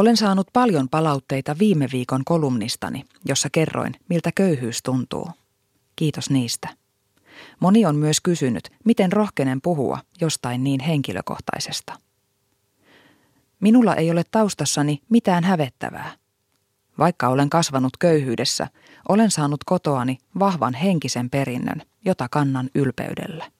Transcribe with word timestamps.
Olen 0.00 0.16
saanut 0.16 0.46
paljon 0.52 0.88
palautteita 0.88 1.58
viime 1.58 1.88
viikon 1.92 2.22
kolumnistani, 2.24 3.04
jossa 3.24 3.48
kerroin, 3.52 3.94
miltä 4.08 4.32
köyhyys 4.34 4.82
tuntuu. 4.82 5.30
Kiitos 5.96 6.30
niistä. 6.30 6.68
Moni 7.60 7.86
on 7.86 7.96
myös 7.96 8.20
kysynyt, 8.20 8.70
miten 8.84 9.12
rohkenen 9.12 9.60
puhua 9.60 9.98
jostain 10.20 10.64
niin 10.64 10.80
henkilökohtaisesta. 10.80 11.92
Minulla 13.60 13.94
ei 13.94 14.10
ole 14.10 14.22
taustassani 14.30 15.02
mitään 15.08 15.44
hävettävää. 15.44 16.12
Vaikka 16.98 17.28
olen 17.28 17.50
kasvanut 17.50 17.96
köyhyydessä, 17.96 18.68
olen 19.08 19.30
saanut 19.30 19.64
kotoani 19.64 20.18
vahvan 20.38 20.74
henkisen 20.74 21.30
perinnön, 21.30 21.82
jota 22.04 22.28
kannan 22.30 22.70
ylpeydellä. 22.74 23.50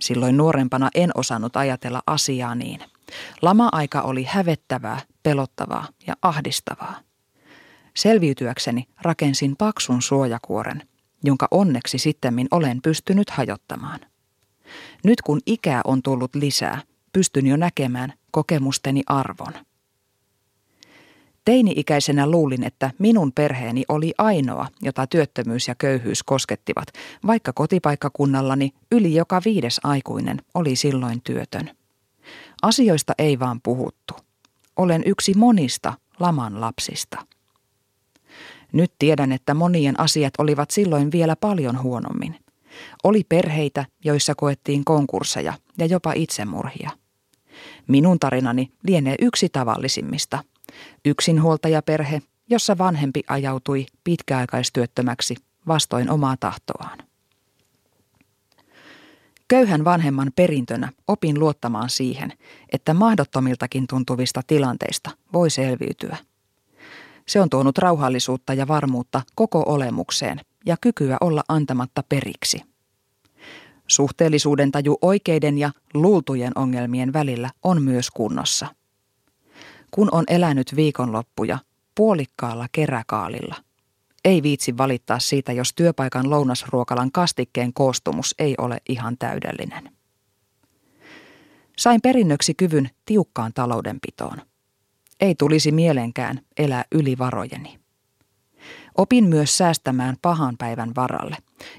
Silloin 0.00 0.36
nuorempana 0.36 0.88
en 0.94 1.10
osannut 1.14 1.56
ajatella 1.56 2.02
asiaa 2.06 2.54
niin. 2.54 2.93
Lama-aika 3.42 4.00
oli 4.00 4.24
hävettävää, 4.24 5.00
pelottavaa 5.22 5.88
ja 6.06 6.14
ahdistavaa. 6.22 7.00
Selviytyäkseni 7.96 8.88
rakensin 9.02 9.56
paksun 9.56 10.02
suojakuoren, 10.02 10.82
jonka 11.24 11.48
onneksi 11.50 11.98
sittemmin 11.98 12.48
olen 12.50 12.82
pystynyt 12.82 13.30
hajottamaan. 13.30 14.00
Nyt 15.04 15.22
kun 15.22 15.40
ikää 15.46 15.80
on 15.84 16.02
tullut 16.02 16.34
lisää, 16.34 16.82
pystyn 17.12 17.46
jo 17.46 17.56
näkemään 17.56 18.12
kokemusteni 18.30 19.02
arvon. 19.06 19.52
Teini-ikäisenä 21.44 22.30
luulin, 22.30 22.64
että 22.64 22.90
minun 22.98 23.32
perheeni 23.32 23.84
oli 23.88 24.14
ainoa, 24.18 24.66
jota 24.82 25.06
työttömyys 25.06 25.68
ja 25.68 25.74
köyhyys 25.74 26.22
koskettivat, 26.22 26.88
vaikka 27.26 27.52
kotipaikkakunnallani 27.52 28.70
yli 28.92 29.14
joka 29.14 29.42
viides 29.44 29.80
aikuinen 29.84 30.42
oli 30.54 30.76
silloin 30.76 31.20
työtön. 31.22 31.70
Asioista 32.64 33.12
ei 33.18 33.38
vaan 33.38 33.60
puhuttu. 33.60 34.14
Olen 34.76 35.02
yksi 35.06 35.34
monista 35.34 35.94
laman 36.20 36.60
lapsista. 36.60 37.26
Nyt 38.72 38.92
tiedän, 38.98 39.32
että 39.32 39.54
monien 39.54 40.00
asiat 40.00 40.34
olivat 40.38 40.70
silloin 40.70 41.12
vielä 41.12 41.36
paljon 41.36 41.82
huonommin. 41.82 42.36
Oli 43.04 43.24
perheitä, 43.28 43.84
joissa 44.04 44.34
koettiin 44.34 44.84
konkursseja 44.84 45.54
ja 45.78 45.86
jopa 45.86 46.12
itsemurhia. 46.12 46.90
Minun 47.88 48.18
tarinani 48.18 48.72
lienee 48.82 49.14
yksi 49.20 49.48
tavallisimmista. 49.48 50.44
Yksinhuoltajaperhe, 51.04 52.22
jossa 52.50 52.78
vanhempi 52.78 53.22
ajautui 53.28 53.86
pitkäaikaistyöttömäksi 54.04 55.36
vastoin 55.68 56.10
omaa 56.10 56.36
tahtoaan. 56.36 56.98
Köyhän 59.48 59.84
vanhemman 59.84 60.32
perintönä 60.36 60.92
opin 61.08 61.40
luottamaan 61.40 61.90
siihen, 61.90 62.32
että 62.72 62.94
mahdottomiltakin 62.94 63.86
tuntuvista 63.86 64.40
tilanteista 64.46 65.10
voi 65.32 65.50
selviytyä. 65.50 66.16
Se 67.28 67.40
on 67.40 67.50
tuonut 67.50 67.78
rauhallisuutta 67.78 68.54
ja 68.54 68.68
varmuutta 68.68 69.22
koko 69.34 69.62
olemukseen 69.66 70.40
ja 70.66 70.76
kykyä 70.80 71.16
olla 71.20 71.42
antamatta 71.48 72.02
periksi. 72.08 72.62
Suhteellisuuden 73.86 74.72
taju 74.72 74.98
oikeiden 75.02 75.58
ja 75.58 75.70
luultujen 75.94 76.52
ongelmien 76.54 77.12
välillä 77.12 77.50
on 77.62 77.82
myös 77.82 78.10
kunnossa. 78.10 78.66
Kun 79.90 80.08
on 80.12 80.24
elänyt 80.28 80.76
viikonloppuja 80.76 81.58
puolikkaalla 81.94 82.66
keräkaalilla– 82.72 83.54
ei 84.24 84.42
viitsi 84.42 84.78
valittaa 84.78 85.18
siitä, 85.18 85.52
jos 85.52 85.72
työpaikan 85.74 86.30
lounasruokalan 86.30 87.12
kastikkeen 87.12 87.72
koostumus 87.72 88.34
ei 88.38 88.54
ole 88.58 88.78
ihan 88.88 89.18
täydellinen. 89.18 89.90
Sain 91.78 92.00
perinnöksi 92.00 92.54
kyvyn 92.54 92.90
tiukkaan 93.06 93.52
taloudenpitoon. 93.54 94.38
Ei 95.20 95.34
tulisi 95.34 95.72
mielenkään 95.72 96.40
elää 96.56 96.84
yli 96.92 97.18
varojeni. 97.18 97.78
Opin 98.94 99.24
myös 99.24 99.58
säästämään 99.58 100.16
pahan 100.22 100.56
päivän 100.58 100.94
varalle 100.96 101.36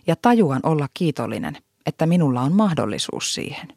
ja 0.07 0.15
tajuan 0.15 0.59
olla 0.63 0.87
kiitollinen, 0.93 1.57
että 1.85 2.05
minulla 2.05 2.41
on 2.41 2.53
mahdollisuus 2.53 3.33
siihen. 3.33 3.67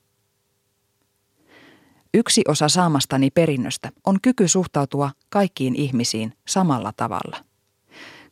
Yksi 2.14 2.42
osa 2.48 2.68
saamastani 2.68 3.30
perinnöstä 3.30 3.92
on 4.06 4.20
kyky 4.22 4.48
suhtautua 4.48 5.10
kaikkiin 5.28 5.76
ihmisiin 5.76 6.32
samalla 6.48 6.92
tavalla. 6.96 7.47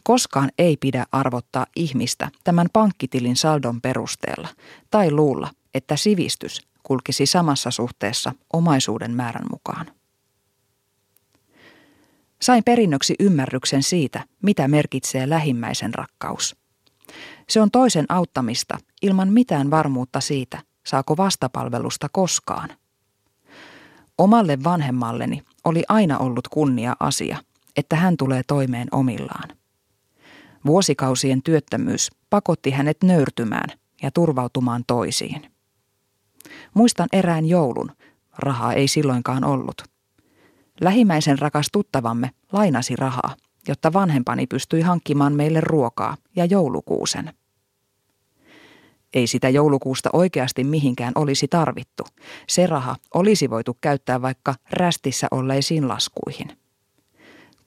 Koskaan 0.07 0.51
ei 0.59 0.77
pidä 0.77 1.07
arvottaa 1.13 1.67
ihmistä 1.77 2.31
tämän 2.45 2.67
pankkitilin 2.73 3.37
saldon 3.37 3.81
perusteella 3.81 4.49
tai 4.91 5.11
luulla, 5.11 5.51
että 5.75 5.97
sivistys 5.97 6.61
kulkisi 6.83 7.27
samassa 7.27 7.71
suhteessa 7.71 8.33
omaisuuden 8.53 9.11
määrän 9.11 9.47
mukaan. 9.51 9.87
Sain 12.43 12.65
perinnöksi 12.65 13.15
ymmärryksen 13.21 13.83
siitä, 13.83 14.25
mitä 14.43 14.69
merkitsee 14.69 15.29
lähimmäisen 15.29 15.95
rakkaus. 15.95 16.57
Se 17.49 17.61
on 17.61 17.71
toisen 17.71 18.07
auttamista 18.09 18.79
ilman 19.03 19.33
mitään 19.33 19.71
varmuutta 19.71 20.21
siitä, 20.21 20.59
saako 20.87 21.17
vastapalvelusta 21.17 22.09
koskaan. 22.13 22.69
Omalle 24.19 24.65
vanhemmalleni 24.65 25.43
oli 25.65 25.83
aina 25.89 26.19
ollut 26.19 26.49
kunnia 26.49 26.97
asia, 27.01 27.39
että 27.77 27.97
hän 27.97 28.17
tulee 28.17 28.43
toimeen 28.47 28.89
omillaan. 28.93 29.57
Vuosikausien 30.67 31.43
työttömyys 31.43 32.11
pakotti 32.31 32.71
hänet 32.71 32.97
nöyrtymään 33.03 33.69
ja 34.03 34.11
turvautumaan 34.11 34.85
toisiin. 34.87 35.53
Muistan 36.75 37.09
erään 37.13 37.47
joulun. 37.47 37.93
Rahaa 38.39 38.73
ei 38.73 38.89
silloinkaan 38.89 39.45
ollut. 39.45 39.83
Lähimmäisen 40.81 41.39
rakas 41.39 41.67
tuttavamme 41.73 42.31
lainasi 42.53 42.97
rahaa, 42.97 43.37
jotta 43.69 43.93
vanhempani 43.93 44.47
pystyi 44.47 44.81
hankkimaan 44.81 45.33
meille 45.33 45.61
ruokaa 45.61 46.17
ja 46.37 46.45
joulukuusen. 46.45 47.33
Ei 49.15 49.27
sitä 49.27 49.49
joulukuusta 49.49 50.11
oikeasti 50.13 50.65
mihinkään 50.65 51.13
olisi 51.15 51.49
tarvittu. 51.49 52.03
Se 52.49 52.67
raha 52.67 52.97
olisi 53.15 53.51
voitu 53.51 53.79
käyttää 53.81 54.23
vaikka 54.23 54.55
rästissä 54.71 55.27
olleisiin 55.31 55.89
laskuihin. 55.89 56.49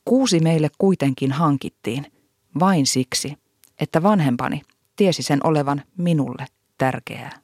Kuusi 0.05 0.39
meille 0.39 0.69
kuitenkin 0.77 1.31
hankittiin– 1.31 2.05
vain 2.59 2.85
siksi, 2.85 3.37
että 3.79 4.03
vanhempani 4.03 4.61
tiesi 4.95 5.23
sen 5.23 5.39
olevan 5.43 5.83
minulle 5.97 6.45
tärkeää. 6.77 7.39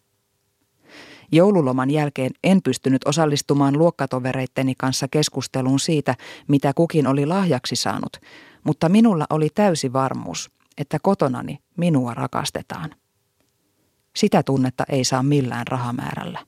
Joululoman 1.31 1.91
jälkeen 1.91 2.31
en 2.43 2.61
pystynyt 2.61 3.07
osallistumaan 3.07 3.77
luokkatovereitteni 3.77 4.75
kanssa 4.77 5.07
keskusteluun 5.07 5.79
siitä, 5.79 6.15
mitä 6.47 6.73
kukin 6.73 7.07
oli 7.07 7.25
lahjaksi 7.25 7.75
saanut, 7.75 8.17
mutta 8.63 8.89
minulla 8.89 9.25
oli 9.29 9.49
täysi 9.55 9.93
varmuus, 9.93 10.51
että 10.77 10.97
kotonani 11.01 11.59
minua 11.77 12.13
rakastetaan. 12.13 12.95
Sitä 14.15 14.43
tunnetta 14.43 14.83
ei 14.89 15.03
saa 15.03 15.23
millään 15.23 15.67
rahamäärällä. 15.67 16.45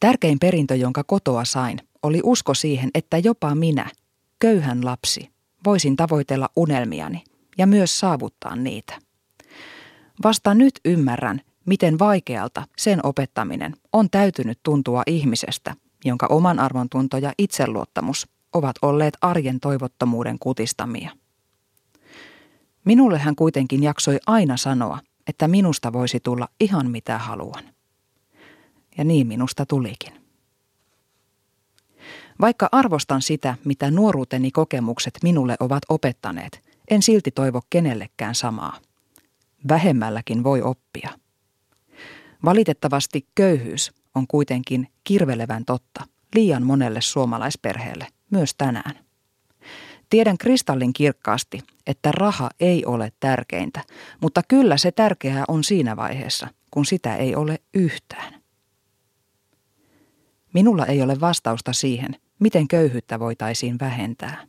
Tärkein 0.00 0.38
perintö, 0.38 0.74
jonka 0.74 1.04
kotoa 1.04 1.44
sain, 1.44 1.78
oli 2.02 2.20
usko 2.24 2.54
siihen, 2.54 2.90
että 2.94 3.18
jopa 3.18 3.54
minä, 3.54 3.90
köyhän 4.38 4.84
lapsi, 4.84 5.30
voisin 5.66 5.96
tavoitella 5.96 6.48
unelmiani 6.56 7.24
ja 7.58 7.66
myös 7.66 7.98
saavuttaa 7.98 8.56
niitä. 8.56 8.98
Vasta 10.24 10.54
nyt 10.54 10.80
ymmärrän, 10.84 11.40
miten 11.66 11.98
vaikealta 11.98 12.62
sen 12.78 13.06
opettaminen 13.06 13.72
on 13.92 14.10
täytynyt 14.10 14.58
tuntua 14.62 15.02
ihmisestä, 15.06 15.74
jonka 16.04 16.26
oman 16.26 16.58
arvon 16.58 16.88
tunto 16.88 17.18
ja 17.18 17.32
itseluottamus 17.38 18.28
ovat 18.52 18.76
olleet 18.82 19.16
arjen 19.20 19.60
toivottomuuden 19.60 20.38
kutistamia. 20.38 21.10
Minulle 22.84 23.18
hän 23.18 23.36
kuitenkin 23.36 23.82
jaksoi 23.82 24.18
aina 24.26 24.56
sanoa, 24.56 24.98
että 25.26 25.48
minusta 25.48 25.92
voisi 25.92 26.20
tulla 26.20 26.48
ihan 26.60 26.90
mitä 26.90 27.18
haluan. 27.18 27.64
Ja 28.98 29.04
niin 29.04 29.26
minusta 29.26 29.66
tulikin. 29.66 30.25
Vaikka 32.40 32.68
arvostan 32.72 33.22
sitä, 33.22 33.54
mitä 33.64 33.90
nuoruuteni 33.90 34.50
kokemukset 34.50 35.14
minulle 35.22 35.56
ovat 35.60 35.82
opettaneet, 35.88 36.62
en 36.90 37.02
silti 37.02 37.30
toivo 37.30 37.62
kenellekään 37.70 38.34
samaa. 38.34 38.78
Vähemmälläkin 39.68 40.44
voi 40.44 40.62
oppia. 40.62 41.10
Valitettavasti 42.44 43.26
köyhyys 43.34 43.92
on 44.14 44.26
kuitenkin 44.26 44.88
kirvelevän 45.04 45.64
totta 45.64 46.04
liian 46.34 46.62
monelle 46.62 47.00
suomalaisperheelle, 47.00 48.06
myös 48.30 48.54
tänään. 48.58 48.98
Tiedän 50.10 50.38
kristallin 50.38 50.92
kirkkaasti, 50.92 51.60
että 51.86 52.12
raha 52.12 52.50
ei 52.60 52.84
ole 52.84 53.12
tärkeintä, 53.20 53.84
mutta 54.20 54.42
kyllä 54.48 54.76
se 54.76 54.92
tärkeää 54.92 55.44
on 55.48 55.64
siinä 55.64 55.96
vaiheessa, 55.96 56.48
kun 56.70 56.86
sitä 56.86 57.16
ei 57.16 57.36
ole 57.36 57.58
yhtään. 57.74 58.42
Minulla 60.52 60.86
ei 60.86 61.02
ole 61.02 61.20
vastausta 61.20 61.72
siihen, 61.72 62.16
miten 62.38 62.68
köyhyyttä 62.68 63.18
voitaisiin 63.18 63.78
vähentää. 63.80 64.46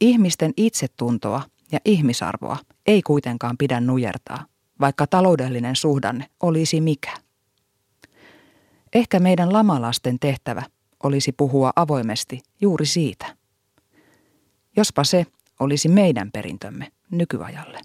Ihmisten 0.00 0.52
itsetuntoa 0.56 1.42
ja 1.72 1.78
ihmisarvoa 1.84 2.56
ei 2.86 3.02
kuitenkaan 3.02 3.58
pidä 3.58 3.80
nujertaa, 3.80 4.46
vaikka 4.80 5.06
taloudellinen 5.06 5.76
suhdanne 5.76 6.26
olisi 6.42 6.80
mikä. 6.80 7.14
Ehkä 8.94 9.18
meidän 9.20 9.52
lamalasten 9.52 10.18
tehtävä 10.18 10.62
olisi 11.02 11.32
puhua 11.32 11.72
avoimesti 11.76 12.40
juuri 12.60 12.86
siitä. 12.86 13.36
Jospa 14.76 15.04
se 15.04 15.26
olisi 15.60 15.88
meidän 15.88 16.30
perintömme 16.32 16.92
nykyajalle. 17.10 17.80